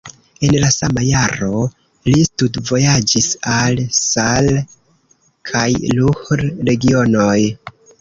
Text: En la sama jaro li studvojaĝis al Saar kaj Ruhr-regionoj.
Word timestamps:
En 0.45 0.53
la 0.61 0.69
sama 0.75 1.03
jaro 1.07 1.59
li 2.13 2.23
studvojaĝis 2.29 3.29
al 3.59 3.85
Saar 4.01 4.51
kaj 5.55 5.71
Ruhr-regionoj. 6.01 7.41